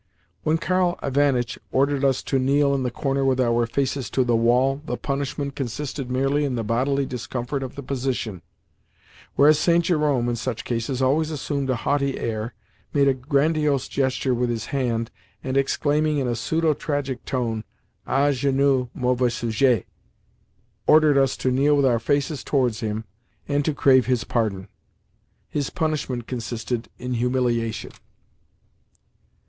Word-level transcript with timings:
When 0.41 0.57
Karl 0.57 0.97
Ivanitch 1.03 1.59
ordered 1.71 2.03
us 2.03 2.23
to 2.23 2.39
kneel 2.39 2.73
in 2.73 2.81
the 2.81 2.89
corner 2.89 3.23
with 3.23 3.39
our 3.39 3.67
faces 3.67 4.09
to 4.09 4.23
the 4.23 4.35
wall, 4.35 4.81
the 4.83 4.97
punishment 4.97 5.55
consisted 5.55 6.09
merely 6.09 6.43
in 6.43 6.55
the 6.55 6.63
bodily 6.63 7.05
discomfort 7.05 7.61
of 7.61 7.75
the 7.75 7.83
position, 7.83 8.41
whereas 9.35 9.59
St. 9.59 9.85
Jerome, 9.85 10.27
in 10.27 10.35
such 10.35 10.65
cases, 10.65 11.03
always 11.03 11.29
assumed 11.29 11.69
a 11.69 11.75
haughty 11.75 12.17
air, 12.17 12.55
made 12.95 13.07
a 13.07 13.13
grandiose 13.13 13.87
gesture 13.87 14.33
with 14.33 14.49
his 14.49 14.65
hand, 14.73 15.11
and 15.43 15.55
exclaiming 15.55 16.17
in 16.17 16.27
a 16.27 16.35
pseudo 16.35 16.73
tragic 16.73 17.23
tone, 17.23 17.63
"A 18.07 18.33
genoux, 18.33 18.87
mauvais 18.95 19.29
sujet!" 19.35 19.85
ordered 20.87 21.15
us 21.19 21.37
to 21.37 21.51
kneel 21.51 21.75
with 21.75 21.85
our 21.85 21.99
faces 21.99 22.43
towards 22.43 22.79
him, 22.79 23.03
and 23.47 23.63
to 23.65 23.73
crave 23.75 24.07
his 24.07 24.23
pardon. 24.23 24.67
His 25.47 25.69
punishment 25.69 26.25
consisted 26.25 26.89
in 26.97 27.13
humiliation. 27.13 27.91